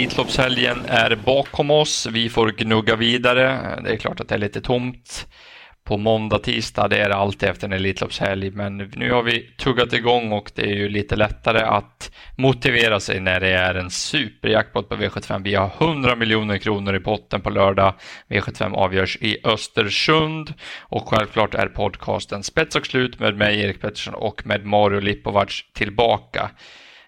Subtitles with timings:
[0.00, 2.06] Elitloppshelgen är bakom oss.
[2.06, 3.78] Vi får gnugga vidare.
[3.84, 5.26] Det är klart att det är lite tomt
[5.84, 6.88] på måndag, tisdag.
[6.88, 8.50] Det är det alltid efter en Elitloppshelg.
[8.50, 13.20] Men nu har vi tuggat igång och det är ju lite lättare att motivera sig
[13.20, 15.42] när det är en superjackpot på V75.
[15.44, 17.94] Vi har 100 miljoner kronor i potten på lördag.
[18.28, 24.14] V75 avgörs i Östersund och självklart är podcasten Spets och slut med mig Erik Pettersson
[24.14, 26.50] och med Mario Lipovac tillbaka.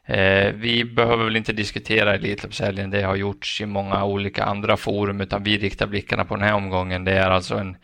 [0.06, 5.20] Eh, vi behöver väl inte diskutera Elitloppshelgen, det har gjorts i många olika andra forum,
[5.20, 7.04] utan vi riktar blickarna på den här omgången.
[7.04, 7.76] Det är alltså en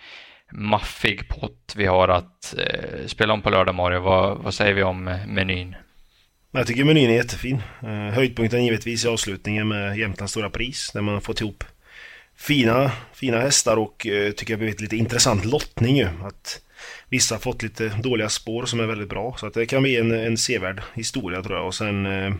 [0.52, 4.00] maffig pott vi har att eh, spela om på lördag, Mario.
[4.00, 5.76] Vad, vad säger vi om eh, menyn?
[6.52, 7.62] Jag tycker menyn är jättefin.
[7.82, 11.64] Eh, höjdpunkten givetvis i avslutningen med Jämtlands stora pris, där man har fått ihop
[12.36, 16.08] fina, fina hästar och eh, tycker jag blivit lite intressant lottning ju.
[16.22, 16.60] Att
[17.08, 19.36] Vissa har fått lite dåliga spår som är väldigt bra.
[19.38, 21.66] Så att det kan bli en, en sevärd historia tror jag.
[21.66, 22.34] Och sen eh,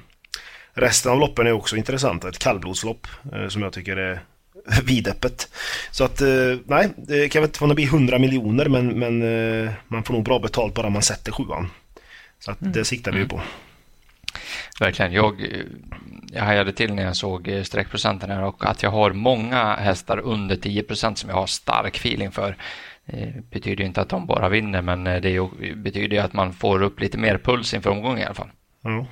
[0.72, 2.28] resten av loppen är också intressanta.
[2.28, 4.20] Ett kallblodslopp eh, som jag tycker är
[4.84, 5.48] vidöppet.
[5.90, 9.72] Så att eh, nej, det kan väl inte få bli 100 miljoner men, men eh,
[9.88, 11.70] man får nog bra betalt bara man sätter sjuan.
[12.38, 13.40] Så att det siktar vi ju på.
[14.80, 15.12] Verkligen.
[15.12, 15.46] Jag,
[16.32, 20.56] jag hajade till när jag såg streckprocenten här och att jag har många hästar under
[20.56, 22.56] 10 procent som jag har stark feeling för.
[23.12, 27.18] Det betyder inte att de bara vinner, men det betyder att man får upp lite
[27.18, 28.50] mer puls inför omgången i alla fall.
[28.84, 29.04] Mm.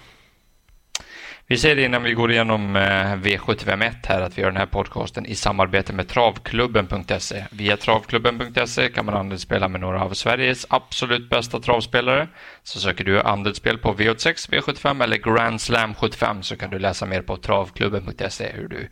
[1.49, 2.81] Vi säger det innan vi går igenom eh,
[3.17, 7.45] V751 här att vi gör den här podcasten i samarbete med travklubben.se.
[7.51, 12.29] Via travklubben.se kan man andelsspela med några av Sveriges absolut bästa travspelare.
[12.63, 17.07] Så söker du andelsspel på V86, V75 eller Grand Slam 75 så kan du läsa
[17.07, 18.89] mer på travklubben.se hur du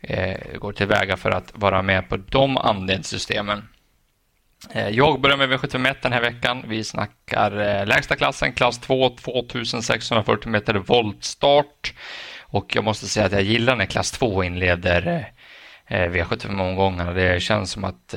[0.00, 3.62] eh, går tillväga för att vara med på de andelssystemen.
[4.68, 6.64] Eh, jag börjar med V751 den här veckan.
[6.66, 11.94] Vi snackar eh, lägsta klassen, klass 2, 2640 meter voltstart.
[12.40, 15.32] Och jag måste säga att jag gillar när klass 2 inleder
[15.86, 17.12] eh, V75-omgångarna.
[17.12, 18.14] Det känns som att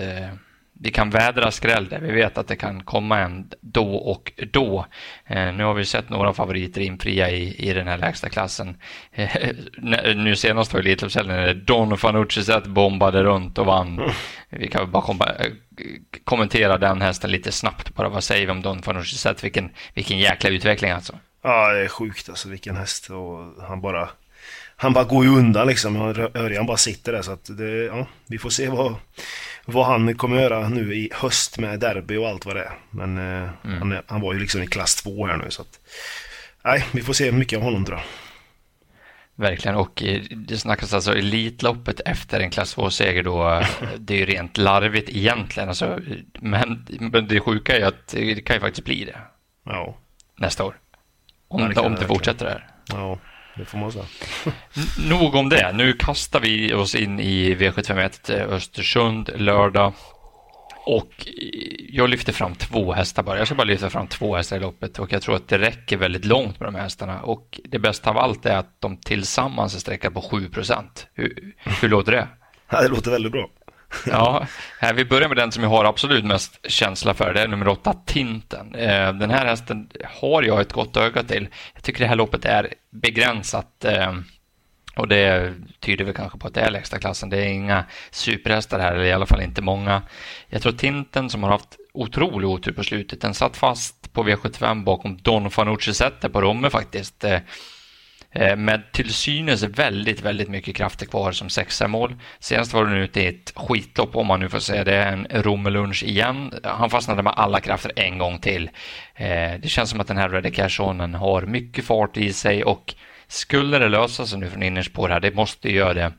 [0.80, 2.00] vi kan vädra skräll där.
[2.00, 4.86] Vi vet att det kan komma en då och då.
[5.26, 8.78] Eh, nu har vi sett några favoriter infria i, i den här lägsta klassen.
[9.12, 9.30] Eh,
[10.16, 14.12] nu senast var det Elitloppshelgen när Don Fanucci bombade runt och vann.
[14.50, 15.52] Vi kan bara komma, eh,
[16.24, 18.10] kommentera den hästen lite snabbt bara.
[18.10, 19.34] Vad säger vi om Don Fanucci?
[19.42, 21.20] Vilken, vilken jäkla utveckling alltså.
[21.44, 24.10] Ja, det är sjukt alltså vilken häst och han bara
[24.76, 25.96] han bara går ju undan liksom.
[26.36, 28.96] Örjan bara sitter där så att det, ja, vi får se vad
[29.66, 32.74] vad han kommer göra nu i höst med derby och allt vad det är.
[32.90, 33.82] Men eh, mm.
[33.82, 35.80] han, han, var ju liksom i klass 2 här nu så att...
[36.64, 38.06] Nej, vi får se mycket av honom tror jag.
[39.36, 40.04] Verkligen, och
[40.48, 43.64] det snackas alltså Elitloppet efter en klass 2-seger då.
[43.98, 45.70] Det är ju rent larvigt egentligen.
[45.70, 46.00] Alltså,
[46.40, 49.18] men, men det sjuka är att det kan ju faktiskt bli det.
[49.66, 49.98] Ja.
[50.36, 50.76] Nästa år.
[51.48, 52.68] Om, ja, det, om det fortsätter här.
[52.90, 53.20] Ja
[53.58, 54.06] det får man säga.
[55.10, 55.72] Nog om det.
[55.74, 59.94] Nu kastar vi oss in i V751 Östersund lördag.
[60.86, 61.28] Och
[61.90, 63.38] jag lyfter fram två hästar bara.
[63.38, 65.98] Jag ska bara lyfta fram två hästar i loppet och jag tror att det räcker
[65.98, 67.22] väldigt långt med de här hästarna.
[67.22, 71.08] Och det bästa av allt är att de tillsammans är sträckade på 7 procent.
[71.14, 72.28] Hur, hur låter det?
[72.82, 73.50] Det låter väldigt bra.
[74.06, 74.48] ja,
[74.96, 77.34] vi börjar med den som jag har absolut mest känsla för.
[77.34, 78.76] Det är nummer åtta, Tinten.
[78.76, 79.90] Eh, den här hästen
[80.22, 81.48] har jag ett gott öga till.
[81.74, 83.86] Jag tycker det här loppet är begränsat.
[83.86, 84.14] Eh,
[84.96, 87.30] och det tyder väl kanske på att det är lägsta klassen.
[87.30, 90.02] Det är inga superhästar här, eller i alla fall inte många.
[90.48, 94.84] Jag tror Tinten som har haft otrolig otur på slutet, den satt fast på V75
[94.84, 97.24] bakom Don Fanucci Zetter på Romme faktiskt.
[97.24, 97.40] Eh,
[98.36, 102.16] Eh, med till synes väldigt, väldigt mycket krafter kvar som sexamål.
[102.40, 106.04] Senast var han ute i ett skitlopp, om man nu får säga det, en Romelunch
[106.04, 106.54] igen.
[106.64, 108.70] Han fastnade med alla krafter en gång till.
[109.16, 110.52] Eh, det känns som att den här Reddy
[111.14, 112.96] har mycket fart i sig och
[113.28, 116.14] skulle det lösa sig nu från innerspår här, det måste göra det,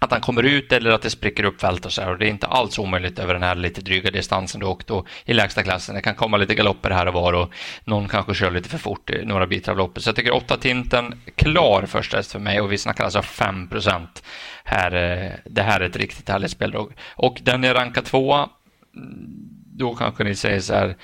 [0.00, 2.10] att han kommer ut eller att det spricker upp fält och så här.
[2.10, 5.06] Och det är inte alls omöjligt över den här lite dryga distansen du åkt och
[5.24, 5.94] i lägsta klassen.
[5.94, 7.52] Det kan komma lite galopper här och var och
[7.84, 10.02] någon kanske kör lite för fort i några bitar av loppet.
[10.02, 13.68] Så jag tycker 8 Tinten klar första häst för mig och vi snackar alltså 5
[13.68, 14.22] procent.
[14.64, 16.92] Eh, det här är ett riktigt härligt speldrag.
[17.14, 18.48] Och den är rankad tvåa.
[19.78, 20.96] Då kanske ni säger så här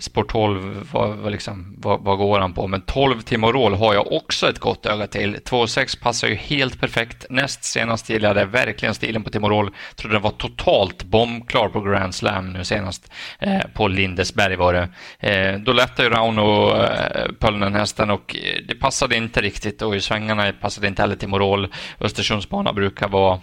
[0.00, 2.66] Sport 12, vad, vad, liksom, vad, vad, går han på?
[2.66, 5.36] Men 12 Timorol har jag också ett gott öga till.
[5.36, 7.26] 2,6 passar ju helt perfekt.
[7.30, 9.70] Näst senast gillade jag verkligen stilen på Timorol.
[9.96, 13.12] Trodde den var totalt bombklar på Grand Slam nu senast.
[13.38, 14.88] Eh, på Lindesberg var det.
[15.30, 19.96] Eh, då lättade ju Rauno eh, Pölnen hästen och eh, det passade inte riktigt och
[19.96, 21.68] i svängarna passade inte heller Timorol.
[22.00, 23.40] Östersundsbana brukar vara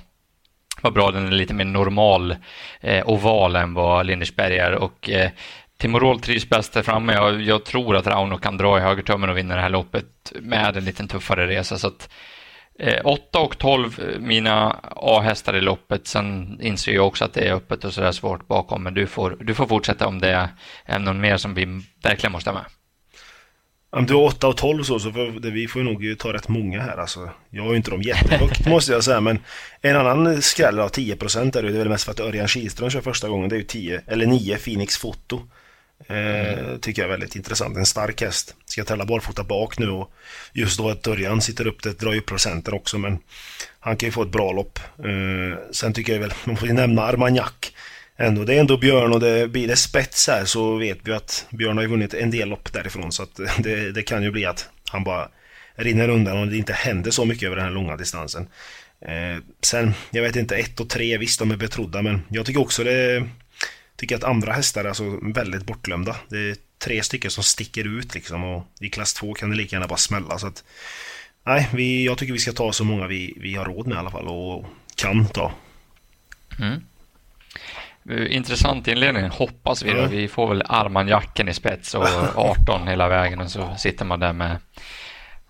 [0.81, 2.35] var bra, den är lite mer normal
[2.81, 5.29] eh, oval än vad Lindesberg är och eh,
[5.77, 7.13] Timorol trivs bäst där framme.
[7.13, 10.77] Jag, jag tror att Rauno kan dra i högertummen och vinna det här loppet med
[10.77, 11.77] en lite tuffare resa.
[11.77, 12.09] Så att
[13.03, 16.07] 8 och 12 mina A-hästar i loppet.
[16.07, 18.83] Sen inser jag också att det är öppet och sådär svårt bakom.
[18.83, 20.49] Men du får, du får fortsätta om det
[20.85, 22.65] är någon mer som vi verkligen måste ha med.
[23.89, 26.81] Om du har 8 och 12 så, så får, vi får nog ta rätt många
[26.81, 27.29] här alltså.
[27.49, 29.39] Jag har ju inte dem jättehögt måste jag säga men
[29.81, 32.89] en annan skräll av 10% är det, det är väl mest för att Örjan Kihlström
[32.89, 33.49] kör första gången.
[33.49, 35.41] Det är ju 10, eller 9 Phoenix Foto.
[36.07, 37.77] Eh, tycker jag är väldigt intressant.
[37.77, 38.55] En stark häst.
[38.65, 40.11] Ska tälla barfota bak nu och
[40.53, 43.19] just då att Örjan sitter upp det drar ju procenten också men
[43.79, 44.79] han kan ju få ett bra lopp.
[44.99, 47.51] Eh, sen tycker jag väl, man får ju nämna Armagnac
[48.17, 48.43] ändå.
[48.43, 51.77] Det är ändå Björn och det blir det spets här så vet vi att Björn
[51.77, 54.69] har ju vunnit en del lopp därifrån så att det, det kan ju bli att
[54.89, 55.29] han bara
[55.75, 58.47] rinner undan och det inte händer så mycket över den här långa distansen.
[59.01, 62.61] Eh, sen, jag vet inte, 1 och 3, visst de är betrodda men jag tycker
[62.61, 63.27] också det
[63.95, 66.15] tycker att andra hästar är alltså väldigt bortglömda.
[66.29, 69.75] Det är tre stycken som sticker ut liksom och i klass 2 kan det lika
[69.75, 70.63] gärna bara smälla så att
[71.47, 73.99] Nej, vi, jag tycker vi ska ta så många vi, vi har råd med i
[73.99, 74.65] alla fall och
[74.95, 75.51] kan ta.
[76.59, 76.81] Mm.
[78.31, 79.91] Intressant inledning, hoppas vi.
[79.91, 80.05] Då.
[80.05, 84.33] Vi får väl Armanjacken i spets och 18 hela vägen och så sitter man där
[84.33, 84.57] med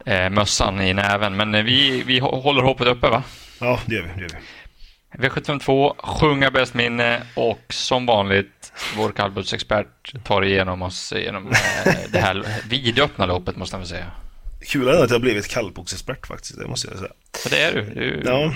[0.06, 1.36] eh, mössan i näven.
[1.36, 3.24] Men eh, vi, vi håller hoppet uppe va?
[3.60, 4.10] Ja, det gör vi.
[4.16, 4.38] Det gör vi.
[5.18, 12.20] V752, sjunga bäst minne och som vanligt vår kallblodsexpert tar igenom oss genom eh, det
[12.20, 14.12] här vidöppna loppet måste man säga.
[14.68, 17.12] Kul att jag blivit kallboxexpert faktiskt, det måste jag säga.
[17.44, 17.82] Ja, det är du.
[17.82, 18.54] du ja.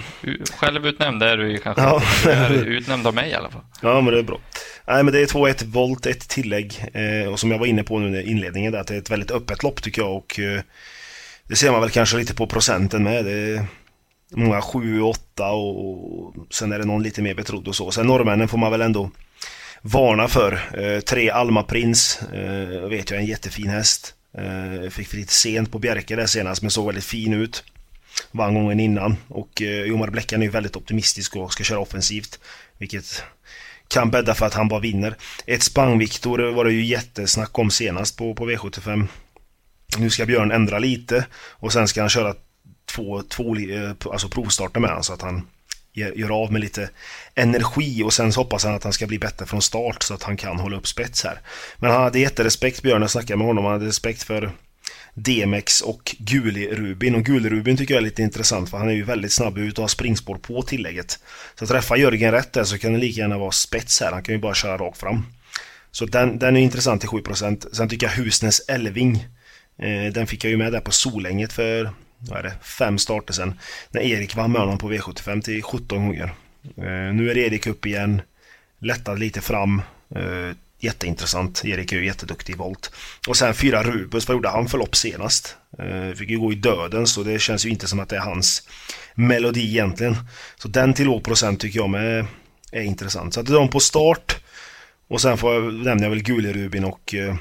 [0.58, 1.82] Självutnämnd är du kanske.
[1.84, 2.02] Ja.
[2.24, 3.62] Du är utnämnd av mig i alla fall.
[3.82, 4.40] Ja, men det är bra.
[4.88, 6.86] Nej, men det är 2-1 volt, ett tillägg.
[6.94, 9.12] Eh, och som jag var inne på nu i inledningen, där, att det är ett
[9.12, 10.16] väldigt öppet lopp tycker jag.
[10.16, 10.62] Och eh,
[11.48, 13.26] det ser man väl kanske lite på procenten med.
[13.26, 13.66] Det
[14.32, 17.92] många 7, 8 och sen är det någon lite mer betrodd och så.
[17.92, 19.12] Sen norrmännen får man väl ändå
[19.82, 20.80] varna för.
[20.84, 24.16] Eh, tre Alma Prins, eh, vet jag, en jättefin häst.
[24.38, 27.64] Eh, fick lite sent på Bjerke där senast men såg väldigt fin ut.
[28.32, 32.40] Vann gången innan och eh, Jomar Bläckan är ju väldigt optimistisk och ska köra offensivt.
[32.78, 33.24] Vilket
[33.88, 35.16] kan bädda för att han bara vinner.
[35.46, 39.08] Ett Spang-Viktor var det ju jättesnack om senast på, på V75.
[39.98, 42.36] Nu ska Björn ändra lite och sen ska han köra
[42.96, 43.56] två, två
[44.12, 45.48] alltså provstarter med honom så att han
[45.94, 46.90] gör av med lite
[47.36, 50.24] energi och sen så hoppas han att han ska bli bättre från start så att
[50.24, 51.42] han kan hålla upp spets här.
[51.78, 54.52] Men han hade jätterespekt, Björn, jag snackade med honom, han hade respekt för
[55.14, 57.16] DMX och Guli-Rubin.
[57.16, 59.84] Och Guli-Rubin tycker jag är lite intressant för han är ju väldigt snabb ut och
[59.84, 61.20] har springspår på tillägget.
[61.60, 64.36] Så träffar Jörgen rätt där så kan det lika gärna vara spets här, han kan
[64.36, 65.26] ju bara köra rakt fram.
[65.92, 67.66] Så den, den är intressant till 7%.
[67.72, 69.28] Sen tycker jag Husnäs Elving,
[69.82, 73.34] eh, den fick jag ju med där på Solänget för vad är det, fem starter
[73.34, 73.60] sen.
[73.90, 76.34] När Erik vann med honom på V75 till 17 gånger.
[76.78, 78.22] Eh, nu är Erik upp igen.
[78.80, 79.82] Lättad lite fram.
[80.16, 81.66] Eh, jätteintressant.
[81.66, 82.92] Erik är ju jätteduktig i volt.
[83.28, 84.28] Och sen fyra Rubens.
[84.28, 85.58] Vad gjorde han för lopp senast?
[85.80, 88.22] Eh, fick ju gå i döden så det känns ju inte som att det är
[88.22, 88.68] hans
[89.16, 90.18] melodi egentligen.
[90.58, 92.26] Så den till låg procent tycker jag med
[92.72, 93.34] är intressant.
[93.34, 94.38] Så att de på start.
[95.08, 97.36] Och sen får jag, nämner jag väl Gulerubin och eh,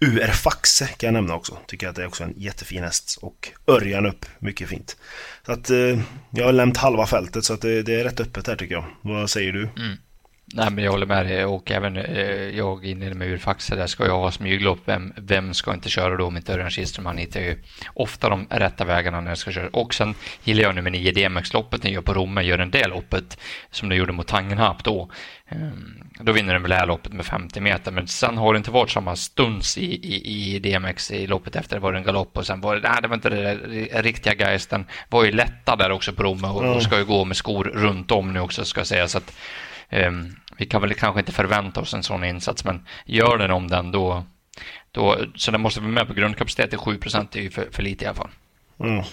[0.00, 1.58] UR Faxe kan jag nämna också.
[1.66, 3.18] Tycker att det är också en jättefin häst.
[3.22, 4.96] Och Örjan upp, mycket fint.
[5.46, 6.00] Så att eh,
[6.30, 8.84] jag har lämnat halva fältet så att det, det, är rätt öppet här tycker jag.
[9.00, 9.62] Vad säger du?
[9.62, 9.96] Mm.
[10.54, 14.06] Nej, men jag håller med dig och även eh, jag inne med urfaxar där ska
[14.06, 14.78] jag ha smyglopp.
[14.84, 17.16] Vem, vem ska inte köra då om inte Örjan Kihlström?
[17.16, 17.58] Hittar ju
[17.94, 19.68] ofta de rätta vägarna när jag ska köra.
[19.68, 23.38] Och sen gillar jag nummer 9 DMX-loppet när jag på Romme gör en del loppet
[23.70, 25.10] som du gjorde mot Tangenhap då.
[25.50, 28.56] Um, då vinner den väl det här loppet med 50 meter, men sen har det
[28.56, 31.76] inte varit samma stuns i, i, i DMX i loppet efter.
[31.76, 33.54] Det var en galopp och sen var det, nej, det var inte det
[34.02, 34.86] riktiga geisten.
[35.08, 38.10] Var ju lätta där också på Romme och, och ska ju gå med skor runt
[38.10, 39.08] om nu också ska jag säga.
[39.08, 39.32] Så att,
[40.58, 43.92] vi kan väl kanske inte förvänta oss en sån insats, men gör den om den
[43.92, 44.24] då,
[44.90, 47.82] då så den måste vara med på grundkapacitet till 7 procent är ju för, för
[47.82, 48.30] lite i alla fall.
[48.80, 49.04] Mm.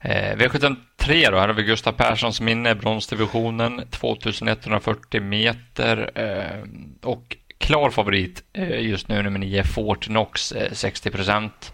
[0.00, 6.64] Eh, V73 då, här har vi Gustav Perssons minne, bronsdivisionen, 2140 meter eh,
[7.02, 11.72] och klar favorit eh, just nu, nummer 9, Fortnox, 60 procent.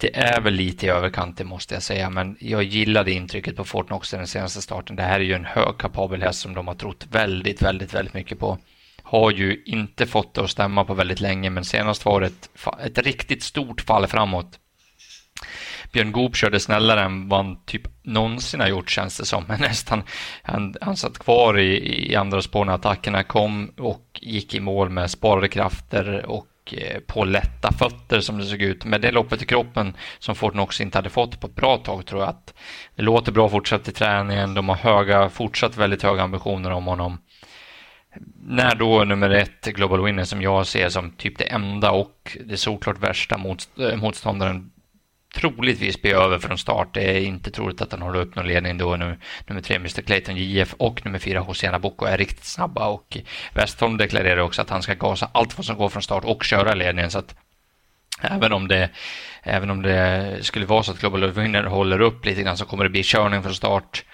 [0.00, 3.64] Det är väl lite i överkant, det måste jag säga, men jag gillade intrycket på
[3.64, 4.96] Fortnox i den senaste starten.
[4.96, 8.38] Det här är ju en högkapabel häst som de har trott väldigt, väldigt, väldigt mycket
[8.38, 8.58] på.
[9.02, 12.50] Har ju inte fått det att stämma på väldigt länge, men senast var det ett,
[12.84, 14.58] ett riktigt stort fall framåt.
[15.92, 19.44] Björn Goop körde snällare än vad han typ någonsin har gjort känns det som.
[19.48, 20.02] Men nästan,
[20.42, 24.90] han, han satt kvar i, i andra spår när attackerna kom och gick i mål
[24.90, 28.84] med sparade krafter och Eh, på lätta fötter som det såg ut.
[28.84, 32.20] Med det loppet i kroppen som Fortnox inte hade fått på ett bra tag tror
[32.20, 32.54] jag att
[32.96, 34.54] det låter bra fortsatt i träningen.
[34.54, 37.18] De har höga, fortsatt väldigt höga ambitioner om honom.
[38.42, 42.56] När då nummer ett, Global Winner, som jag ser som typ det enda och det
[42.56, 44.70] såklart värsta eh, motståndaren
[45.34, 46.94] troligtvis bli över från start.
[46.94, 48.96] Det är inte troligt att han håller upp någon ledning då.
[48.96, 53.16] Nu, nummer tre, Mr Clayton JF och nummer fyra, Hosena Boko är riktigt snabba och
[53.54, 56.74] Westholm deklarerar också att han ska gasa allt vad som går från start och köra
[56.74, 57.10] ledningen.
[57.10, 57.34] Så att
[58.22, 58.90] Även om, det,
[59.42, 62.84] även om det skulle vara så att Global Winner håller upp lite grann så kommer
[62.84, 64.04] det bli körning från start.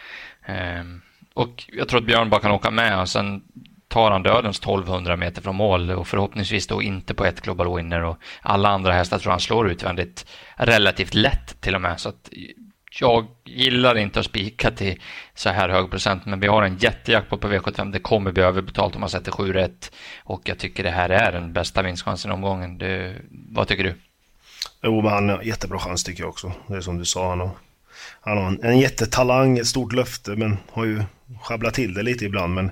[0.46, 1.02] Ehm,
[1.35, 3.42] och jag tror att Björn bara kan åka med och sen
[3.88, 8.05] tar han dödens 1200 meter från mål och förhoppningsvis då inte på ett Global Winner
[8.05, 10.26] och alla andra hästar tror han slår utvändigt
[10.57, 12.00] relativt lätt till och med.
[12.00, 12.31] Så att
[13.00, 15.00] jag gillar inte att spika till
[15.35, 17.93] så här hög procent, men vi har en jättejackpot på V75.
[17.93, 19.93] Det kommer bli överbetalt om man sätter 7 rätt
[20.25, 22.78] och jag tycker det här är den bästa vinstchansen i omgången.
[22.78, 23.95] Det, vad tycker du?
[24.83, 26.52] Jo, men han har jättebra chans tycker jag också.
[26.66, 27.50] Det är som du sa, han har,
[28.21, 31.02] han har en, en jättetalang, ett stort löfte, men har ju
[31.43, 32.55] sjabblat till det lite ibland.
[32.55, 32.71] Men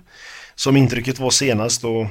[0.55, 2.07] som intrycket var senast och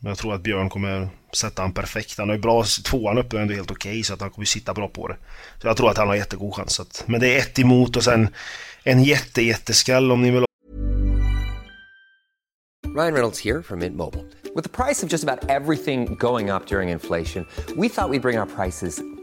[0.00, 2.18] jag tror att Björn kommer sätta han perfekt.
[2.18, 4.46] Han har ju bra, tvåan uppe är ändå helt okej okay, så att han kommer
[4.46, 5.16] sitta bra på det.
[5.62, 6.80] Så jag tror att han har jättegod chans.
[6.80, 8.28] Att, men det är ett emot och sen
[8.82, 10.44] en jätte, jätteskall om ni vill
[12.96, 14.24] Ryan Reynolds här från Mint Mobile.
[14.54, 18.20] Med priset på nästan allt som går upp under inflationen, trodde vi att vi skulle
[18.20, 19.17] bring våra priser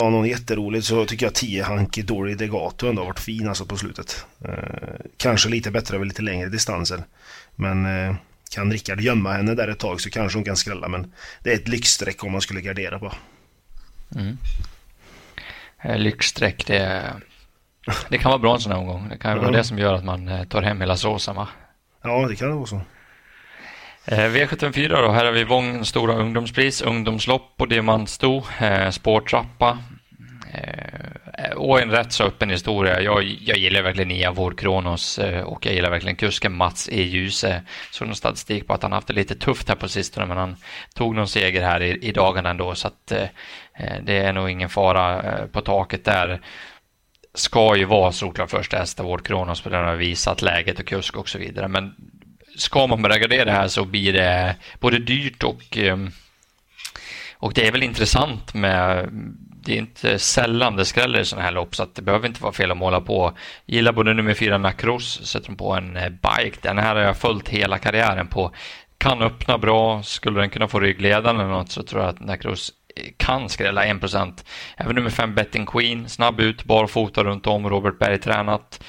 [0.00, 3.66] var någon jätteroligt så tycker jag 10 Hanky Dory Degato ändå har varit fin alltså
[3.66, 4.26] på slutet.
[4.44, 7.04] Eh, kanske lite bättre över lite längre distanser.
[7.54, 8.14] Men eh,
[8.50, 11.54] kan Rickard gömma henne där ett tag så kanske hon kan skrälla men det är
[11.54, 13.12] ett lyxstreck om man skulle gardera på.
[14.16, 14.38] Mm.
[15.82, 17.12] Eh, lyxstreck det,
[18.08, 19.08] det kan vara bra en sån här omgång.
[19.08, 21.48] Det kan vara det som gör att man eh, tar hem hela såsen va?
[22.02, 22.80] Ja det kan det vara så.
[24.10, 29.78] Eh, V74 då, här har vi Vångens stora ungdomspris, ungdomslopp på diamantsto, eh, spårtrappa
[30.54, 33.00] eh, och en rätt så öppen historia.
[33.00, 37.02] Jag, jag gillar verkligen IA Vår Kronos och jag gillar verkligen kusken Mats E.
[37.02, 37.62] Ljuse.
[37.90, 40.56] Såg någon statistik på att han haft det lite tufft här på sistone men han
[40.94, 43.12] tog någon seger här i, i dagarna ändå så att
[44.02, 46.40] det är nog ingen fara på taket där
[47.34, 51.16] ska ju vara solklar första häst av Kronos på den har visat läget och kusk
[51.16, 51.68] och så vidare.
[51.68, 51.94] Men
[52.60, 56.10] ska man börja gardera här så blir det både dyrt och ehm,
[57.34, 59.08] och det är väl intressant med
[59.62, 62.42] det är inte sällan det skräller i sådana här lopp så att det behöver inte
[62.42, 63.32] vara fel att måla på.
[63.66, 66.58] Gillar både nummer fyra Nacros, sätter de på en eh, bike.
[66.60, 68.52] Den här har jag följt hela karriären på.
[68.98, 72.72] Kan öppna bra, skulle den kunna få ryggledaren eller något så tror jag att Nacros
[73.16, 74.44] kan skrälla 1%.
[74.76, 78.84] Även nummer 5 Betting Queen, snabb ut, barfota runt om, Robert Berg tränat.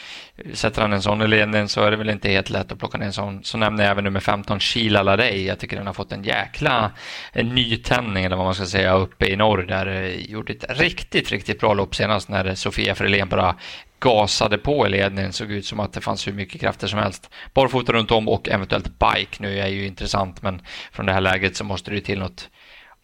[0.53, 2.97] Sätter han en sån i ledningen så är det väl inte helt lätt att plocka
[2.97, 3.43] ner en sån.
[3.43, 5.45] Så nämner jag även nummer 15 Sheila Larey.
[5.45, 6.91] Jag tycker den har fått en jäkla
[7.31, 11.31] en nytändning eller vad man ska säga uppe i norr där eh, gjorde ett riktigt,
[11.31, 13.55] riktigt bra lopp senast när Sofia Frelén bara
[13.99, 15.33] gasade på i ledningen.
[15.33, 17.29] Såg ut som att det fanns hur mycket krafter som helst.
[17.53, 21.55] Barfota runt om och eventuellt bike nu är ju intressant men från det här läget
[21.55, 22.49] så måste det till något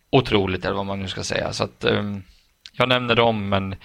[0.09, 1.53] otroligt eller vad man nu ska säga.
[1.53, 2.23] Så att, um,
[2.71, 3.75] jag nämner dem men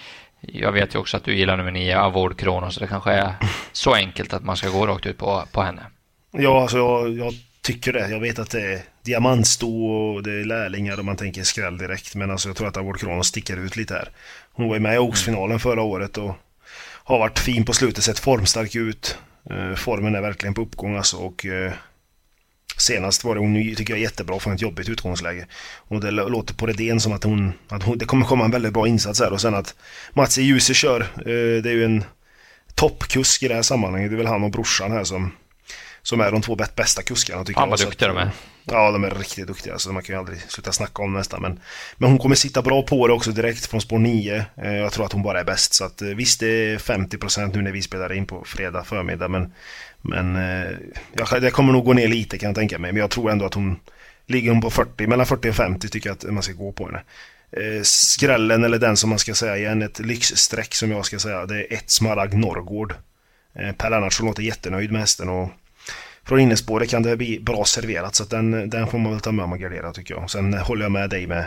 [0.41, 3.35] jag vet ju också att du gillar nummer 9, Avord Kronos, så det kanske är
[3.73, 5.83] så enkelt att man ska gå rakt ut på, på henne.
[6.31, 8.09] Ja, alltså jag, jag tycker det.
[8.09, 12.15] Jag vet att det är diamantsto och det är lärlingar och man tänker skräll direkt.
[12.15, 14.09] Men alltså jag tror att Avord Kronos sticker ut lite här.
[14.53, 15.59] Hon var ju med i Oaks-finalen mm.
[15.59, 16.35] förra året och
[17.05, 19.19] har varit fin på slutet, sett formstark ut.
[19.51, 21.73] Eh, formen är verkligen på uppgång alltså och eh,
[22.77, 25.47] Senast var det hon tycker jag jättebra från ett jobbigt utgångsläge.
[25.77, 27.99] Och det låter på Redén som att hon, att hon...
[27.99, 29.75] Det kommer komma en väldigt bra insats här och sen att
[30.13, 31.01] Mats e i kör.
[31.01, 32.05] Eh, det är ju en
[32.75, 34.11] toppkusk i det här sammanhanget.
[34.11, 35.33] Det är väl han och brorsan här som,
[36.03, 38.31] som är de två bästa kuskarna tycker Fan vad duktiga de är.
[38.65, 39.79] Ja, de är riktigt duktiga.
[39.79, 41.43] Så man kan ju aldrig sluta snacka om nästan.
[41.43, 41.61] Men,
[41.97, 44.45] men hon kommer sitta bra på det också direkt från spår 9.
[44.57, 45.75] Eh, jag tror att hon bara är bäst.
[45.75, 49.29] Så att, eh, visst, det är 50% nu när vi spelar in på fredag förmiddag.
[49.29, 49.53] Men
[50.05, 52.93] men eh, det kommer nog gå ner lite kan jag tänka mig.
[52.93, 53.77] Men jag tror ändå att hon
[54.27, 56.87] ligger hon på 40, mellan 40 och 50 tycker jag att man ska gå på
[56.87, 57.03] henne.
[57.83, 61.57] Skrällen eller den som man ska säga igen, ett lyxstreck som jag ska säga, det
[61.57, 62.95] är ett Smaragd Norrgård.
[63.77, 65.51] Per Lennartsson låter jättenöjd med hästen och
[66.25, 69.45] från innespåret kan det bli bra serverat så den, den får man väl ta med
[69.45, 70.31] och gardera tycker jag.
[70.31, 71.45] Sen håller jag med dig med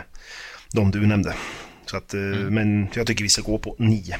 [0.72, 1.34] de du nämnde.
[1.86, 2.54] Så att, eh, mm.
[2.54, 4.18] Men jag tycker vi ska gå på 9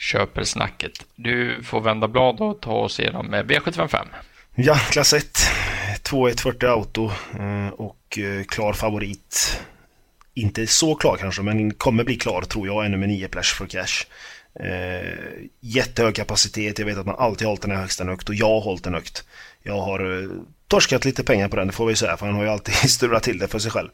[0.00, 0.92] köper snacket.
[1.14, 4.06] Du får vända blad och ta oss igenom V755.
[4.54, 5.38] Ja, klass 1.
[6.02, 9.60] 2.140 auto eh, och eh, klar favorit.
[10.34, 13.66] Inte så klar kanske, men kommer bli klar tror jag, ännu med 9 Plash för
[13.66, 14.06] Cash.
[14.60, 18.34] Eh, jättehög kapacitet, jag vet att man alltid har hållit den här högsta högt och
[18.34, 19.24] jag har hållit den högt.
[19.62, 20.28] Jag har eh,
[20.68, 23.22] torskat lite pengar på den, det får vi säga, för han har ju alltid strulat
[23.22, 23.88] till det för sig själv.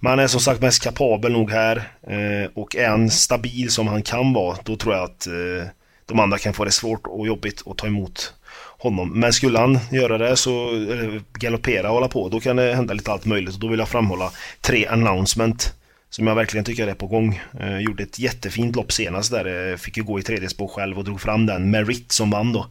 [0.00, 3.88] Men han är som sagt mest kapabel nog här eh, och är han stabil som
[3.88, 5.68] han kan vara, då tror jag att eh,
[6.06, 8.34] de andra kan få det svårt och jobbigt att ta emot
[8.82, 9.20] honom.
[9.20, 12.94] Men skulle han göra det så, eller galoppera och hålla på, då kan det hända
[12.94, 13.54] lite allt möjligt.
[13.54, 15.74] Och då vill jag framhålla tre announcement
[16.10, 17.40] som jag verkligen tycker är på gång.
[17.60, 20.98] Eh, gjorde ett jättefint lopp senast där, eh, fick ju gå i tredje spår själv
[20.98, 22.66] och drog fram den, Merit som vann då.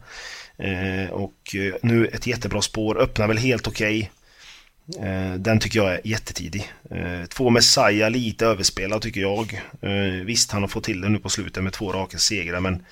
[0.58, 3.98] Eh, och eh, nu ett jättebra spår, öppnar väl helt okej.
[3.98, 4.08] Okay.
[5.38, 6.72] Den tycker jag är jättetidig.
[6.90, 9.62] Eh, två Messiah lite överspelad tycker jag.
[10.24, 12.84] Visst, han har fått till det nu på slutet med två raka segrar men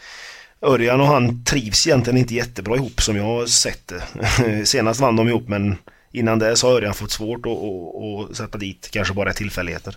[0.62, 4.66] Örjan och han trivs egentligen inte jättebra ihop som jag har sett det.
[4.66, 5.76] Senast vann de ihop men
[6.12, 9.96] innan det så har Örjan fått svårt att, att, att sätta dit kanske bara tillfälligheter.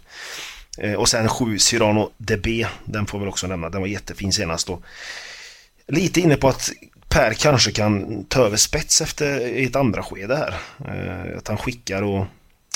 [0.78, 4.68] Eh, och sen 7 Cyrano DB, den får vi också nämna, den var jättefin senast
[4.68, 4.80] då.
[5.88, 6.72] Lite inne på att
[7.10, 10.56] Per kanske kan ta över spets efter ett andra skede här.
[10.88, 12.26] Eh, att han skickar och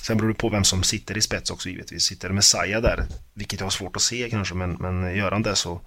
[0.03, 2.03] Sen beror det på vem som sitter i spets också givetvis.
[2.03, 5.55] Sitter Messiah där, vilket jag har svårt att se kanske, men, men gör han det
[5.55, 5.81] så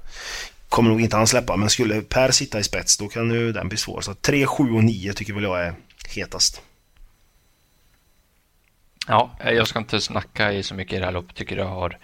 [0.71, 1.57] kommer nog inte han släppa.
[1.57, 4.00] Men skulle Per sitta i spets då kan ju den bli svår.
[4.00, 5.75] Så 3, 7 och 9 tycker väl jag är
[6.09, 6.62] hetast.
[9.07, 11.37] Ja, eh, jag ska inte snacka i så mycket i det här loppet.
[11.37, 11.99] Tycker jag har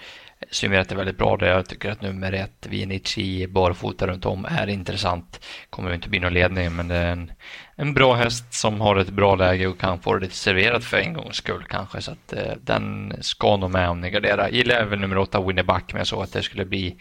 [0.51, 1.37] summerat det väldigt bra.
[1.37, 5.41] Där jag tycker att nummer ett, Vinici, barfota runt om är intressant.
[5.71, 7.33] Kommer inte bli någon ledning, men det är en,
[7.77, 10.97] en bra häst som har ett bra läge och kan få det lite serverat för
[10.97, 12.01] en gångs skull kanske.
[12.01, 14.49] Så att eh, den ska nog med om ni garderar.
[14.49, 16.97] Gillar även nummer åtta, Winneback, men jag såg att det skulle bli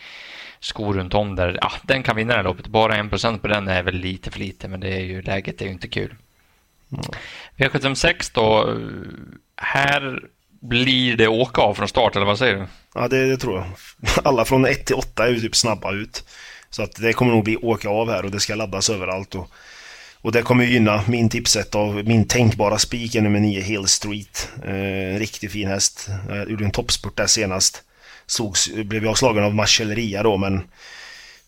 [0.65, 1.57] skor runt om där.
[1.61, 2.67] Ja, den kan vinna det här loppet.
[2.67, 5.61] Bara en procent på den är väl lite för lite, men det är ju, läget
[5.61, 6.15] är ju inte kul.
[6.91, 7.05] Mm.
[7.57, 8.77] V756 då.
[9.57, 10.19] Här
[10.61, 12.67] blir det åka av från start, eller vad säger du?
[12.93, 13.65] Ja, det, det tror jag.
[14.25, 16.23] Alla från 1 till 8 är ju typ snabba ut.
[16.69, 19.35] Så att det kommer nog bli åka av här och det ska laddas överallt.
[19.35, 19.51] Och,
[20.21, 24.49] och det kommer gynna min tipset av min tänkbara spik nummer 9 Hill Street.
[24.63, 26.09] Eh, en riktigt fin häst.
[26.29, 27.83] Jag gjorde en toppspurt där senast
[28.27, 30.63] sågs, blev jag slagen av Marcelleria då men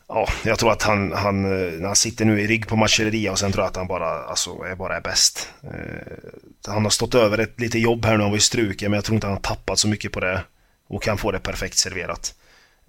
[0.09, 3.39] Ja, jag tror att han, han, eh, han sitter nu i rygg på Marcelleria och
[3.39, 5.53] sen tror jag att han bara, alltså, är bara är bäst.
[5.63, 8.97] Eh, han har stått över ett lite jobb här nu, han var ju struken, men
[8.97, 10.43] jag tror inte han har tappat så mycket på det.
[10.87, 12.35] Och kan få det perfekt serverat.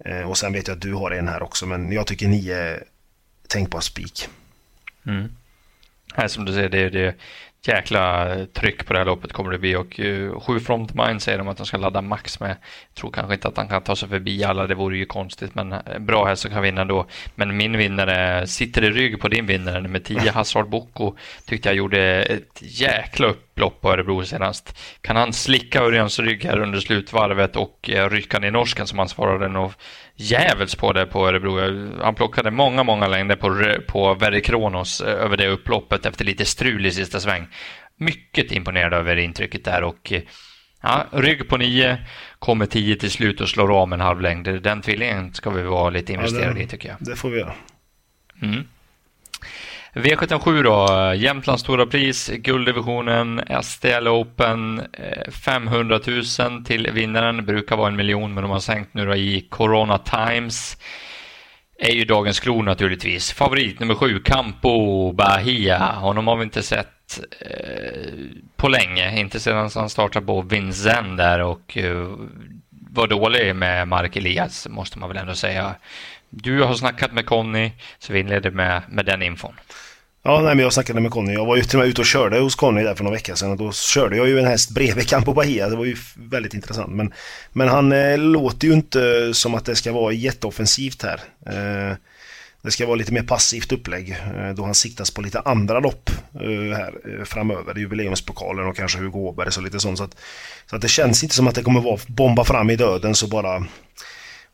[0.05, 2.49] Eh, och sen vet jag att du har en här också, men jag tycker ni
[2.49, 2.83] är
[3.47, 4.29] tänkbar spik.
[5.05, 5.31] Mm.
[6.13, 7.15] Här som du säger, det, det,
[7.67, 11.47] jäkla tryck på det här loppet kommer det bli och uh, sju Frontmind säger de
[11.47, 12.49] att de ska ladda max med.
[12.49, 15.55] Jag tror kanske inte att han kan ta sig förbi alla, det vore ju konstigt,
[15.55, 17.05] men uh, bra häst som kan vinna då.
[17.35, 21.75] Men min vinnare sitter i rygg på din vinnare, nummer 10, Hazard Boko, tyckte jag
[21.75, 24.77] gjorde ett jäkla upplopp på Örebro senast.
[25.01, 29.09] Kan han slicka Örjans rygg här under slutvarvet och uh, rycka ner norsken som han
[29.09, 29.71] svarade nog
[30.19, 31.59] jävels på det på Örebro.
[32.03, 36.85] Han plockade många, många längder på, på Verre Kronos över det upploppet efter lite strul
[36.85, 37.47] i sista sväng.
[37.97, 40.13] Mycket imponerad över intrycket där och
[40.81, 41.97] ja, rygg på nio,
[42.39, 44.63] kommer tio till slut och slår av en halv längd.
[44.63, 46.97] Den tvillingen ska vi vara lite investerade ja, i tycker jag.
[46.99, 47.53] Det får vi göra.
[48.41, 48.67] Mm.
[49.93, 55.99] V77 då, Jämtlands stora pris, gulddivisionen, STL Open, eh, 500
[56.39, 59.97] 000 till vinnaren, brukar vara en miljon men de har sänkt nu då i Corona
[59.97, 60.77] Times.
[61.81, 63.31] Är ju dagens klo naturligtvis.
[63.33, 65.77] Favorit nummer sju, Campo Bahia.
[65.77, 68.13] Honom har vi inte sett eh,
[68.55, 72.07] på länge, inte sedan han startade på Vincennes där och eh,
[72.91, 75.75] var dålig med Mark Elias måste man väl ändå säga.
[76.29, 79.53] Du har snackat med Conny, så vi inleder med, med den infon.
[80.23, 81.33] Ja, nej, men jag snackade med Conny.
[81.33, 83.35] Jag var ju till och med ute och körde hos Conny där för några veckor
[83.35, 85.69] sedan och då körde jag ju en häst bredvid Campo Bahia.
[85.69, 86.95] Det var ju väldigt intressant.
[86.95, 87.13] Men,
[87.51, 91.19] men han eh, låter ju inte som att det ska vara jätteoffensivt här.
[91.45, 91.97] Eh,
[92.61, 96.09] det ska vara lite mer passivt upplägg eh, då han siktas på lite andra lopp
[96.33, 97.75] eh, här eh, framöver.
[97.75, 99.97] Jubileumspokalen och kanske Hugo Åbergs och lite sånt.
[99.97, 100.15] Så att,
[100.69, 103.27] så att det känns inte som att det kommer vara bomba fram i döden så
[103.27, 103.65] bara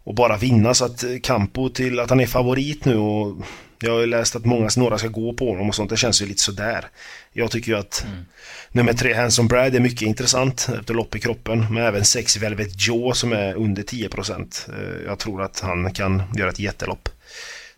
[0.06, 3.38] och bara vinna så att Campo till att han är favorit nu och
[3.80, 5.90] jag har läst att många några ska gå på honom och sånt.
[5.90, 6.88] Det känns ju lite sådär.
[7.34, 8.26] Jag tycker ju att mm.
[8.72, 11.66] nummer tre, Hanson Brad, är mycket intressant efter lopp i kroppen.
[11.72, 14.70] Men även sex Velvet Joe som är under 10%.
[14.70, 17.10] Eh, jag tror att han kan göra ett jättelopp.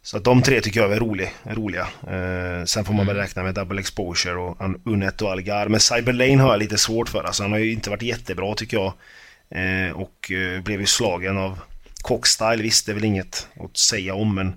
[0.01, 1.29] Så att de tre tycker jag är roliga.
[1.43, 1.87] roliga.
[2.07, 3.27] Eh, sen får man väl mm.
[3.27, 5.67] räkna med Double Exposure och Unet och Algar.
[5.67, 7.23] Men Cyberlane har jag lite svårt för.
[7.23, 8.93] Alltså han har ju inte varit jättebra tycker jag.
[9.49, 11.59] Eh, och eh, blev ju slagen av
[12.01, 12.63] Cockstyle.
[12.63, 14.53] Visst, det är väl inget att säga om men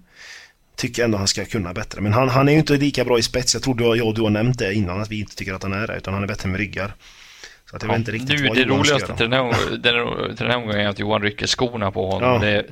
[0.77, 2.01] tycker ändå han ska kunna bättre.
[2.01, 3.55] Men han, han är ju inte lika bra i spets.
[3.55, 5.63] Jag tror du, jag och du har nämnt det innan att vi inte tycker att
[5.63, 5.97] han är det.
[5.97, 6.95] Utan han är bättre med ryggar.
[7.71, 9.53] Så att jag ja, vet inte riktigt nu, vad Det Johan roligaste till den, här,
[9.71, 12.33] den, till den här omgången är att Johan rycker skorna på honom.
[12.33, 12.39] Ja.
[12.39, 12.67] Det,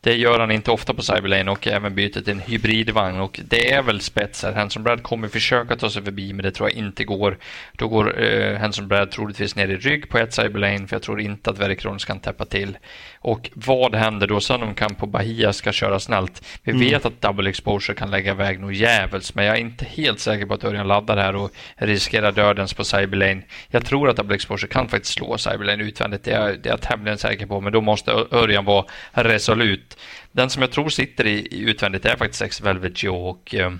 [0.00, 3.20] det, gör han inte ofta på Cyberlane och även byter till en hybridvagn.
[3.20, 4.52] Och det är väl spetsar.
[4.52, 7.38] Hanson Brad kommer försöka ta sig förbi, men det tror jag inte går.
[7.72, 11.20] Då går eh, Hanson Brad troligtvis ner i rygg på ett Cyberlane, för jag tror
[11.20, 12.78] inte att Verikronos kan täppa till.
[13.18, 16.44] Och vad händer då sen om Campo Bahia ska köra snällt?
[16.62, 16.84] Vi mm.
[16.84, 20.46] vet att Double Exposure kan lägga iväg nog jävels, men jag är inte helt säker
[20.46, 23.42] på att Örjan laddar här och riskerar dödens på Cyberlane.
[23.68, 26.80] Jag tror att Double Exposure kan faktiskt slå Cyberlane utvändigt, det är, det är jag
[26.80, 29.98] tämligen säker på, men då måste Örjan vara resolut.
[30.32, 33.72] Den som jag tror sitter i, i utvändigt är faktiskt Sex Velvet Joe och eh,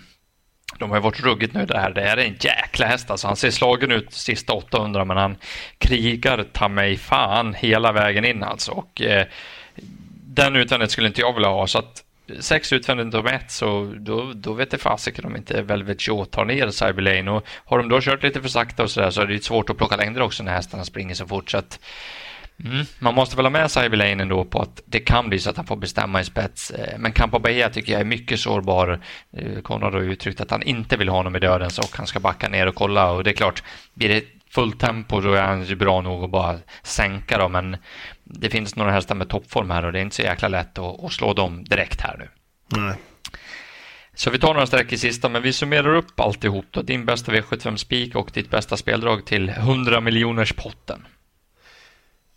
[0.78, 1.90] de har ju varit ruggigt nöjda här.
[1.90, 3.26] Det är en jäkla häst alltså.
[3.26, 5.36] Han ser slagen ut sista 800 men han
[5.78, 8.72] krigar ta mig fan hela vägen in alltså.
[8.72, 9.26] Och, eh,
[10.34, 12.04] den utvändigt skulle inte jag vilja ha så att
[12.40, 16.44] sex utvändigt om ett så då, då vet det fasiken om inte Velvet Joe tar
[16.44, 19.44] ner Cyberlane och har de då kört lite för sakta och sådär så är det
[19.44, 21.78] svårt att plocka längder också när hästarna springer så fort så att
[22.64, 22.86] Mm.
[22.98, 25.66] Man måste väl ha med Cyberlane ändå på att det kan bli så att han
[25.66, 26.70] får bestämma i spets.
[26.70, 29.00] Eh, men Campo Bahia tycker jag är mycket sårbar.
[29.36, 32.20] Eh, Konrad har uttryckt att han inte vill ha honom i dödens och han ska
[32.20, 33.10] backa ner och kolla.
[33.10, 33.62] Och det är klart,
[33.94, 37.52] blir det fullt tempo då är han ju bra nog att bara sänka dem.
[37.52, 37.76] Men
[38.24, 41.04] det finns några hästar med toppform här och det är inte så jäkla lätt att,
[41.04, 42.28] att slå dem direkt här nu.
[42.80, 42.94] Nej.
[44.14, 46.82] Så vi tar några streck i sista, men vi summerar upp alltihop då.
[46.82, 51.06] Din bästa V75 spik och ditt bästa speldrag till 100 miljoners potten.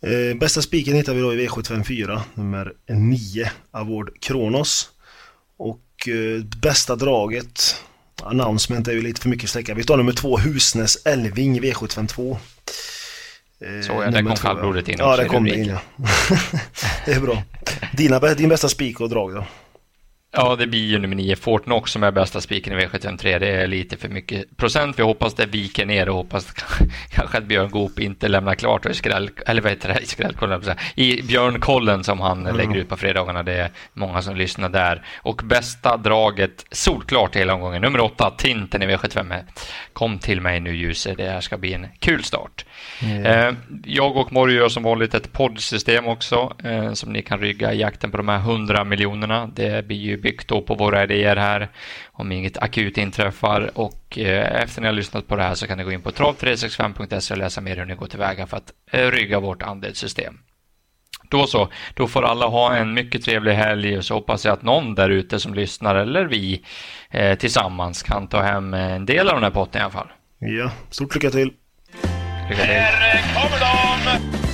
[0.02, 4.90] Eh, bästa spiken hittar vi då i V754, nummer 9, Award Kronos.
[5.56, 7.82] Och eh, bästa draget,
[8.22, 9.74] announcement är ju lite för mycket sträcka.
[9.74, 12.36] Vi tar nummer 2, Husnäs Elving V752.
[13.58, 15.80] Så ja, där kom kallblodet in Ja, det kom det in ja.
[17.04, 17.42] det är bra.
[17.92, 19.44] Dina, din bästa spik och drag då?
[20.38, 23.38] Ja, det blir ju nummer nio, Fortnox som är bästa spiken i V753.
[23.38, 24.98] Det är lite för mycket procent.
[24.98, 26.52] Vi hoppas det viker ner och hoppas
[27.10, 30.62] kanske att Björn Goop inte lämnar klart i skräll, eller vad heter det, i skrällkollen,
[30.94, 32.56] i Björnkollen som han mm.
[32.56, 33.42] lägger ut på fredagarna.
[33.42, 35.02] Det är många som lyssnar där.
[35.22, 39.42] Och bästa draget, solklart hela omgången, nummer åtta, Tinten i V75.
[39.92, 42.64] Kom till mig nu Ljuse, det här ska bli en kul start.
[43.02, 43.56] Mm.
[43.84, 47.80] Jag och Morjo gör som vanligt ett poddsystem också eh, som ni kan rygga i
[47.80, 49.50] jakten på de här 100 miljonerna.
[49.54, 51.68] Det blir ju byggt då på våra idéer här
[52.12, 55.78] om inget akut inträffar och eh, efter ni har lyssnat på det här så kan
[55.78, 59.40] ni gå in på trav365.se och läsa mer hur ni går tillväga för att rygga
[59.40, 60.38] vårt andelssystem.
[61.30, 64.62] Då så, då får alla ha en mycket trevlig helg och så hoppas jag att
[64.62, 66.62] någon där ute som lyssnar eller vi
[67.10, 70.08] eh, tillsammans kan ta hem en del av den här potten i alla fall.
[70.38, 71.52] Ja, stort lycka till!
[72.50, 72.72] Lycka till!
[72.72, 74.45] Här kommer de!